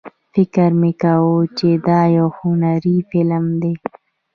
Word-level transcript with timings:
فکر 0.33 0.69
مې 0.81 0.91
کاوه 1.01 1.39
چې 1.57 1.69
دا 1.87 2.01
یو 2.17 2.27
هنري 2.39 2.97
فلم 3.09 3.45
دی. 3.61 3.73